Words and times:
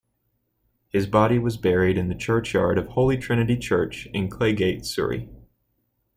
His 0.89 1.05
body 1.05 1.37
was 1.37 1.57
buried 1.57 1.95
in 1.95 2.07
the 2.09 2.15
churchyard 2.15 2.79
of 2.79 2.87
Holy 2.87 3.17
Trinity 3.17 3.55
Church, 3.55 4.07
in 4.15 4.29
Claygate, 4.31 4.83
Surrey. 4.83 5.29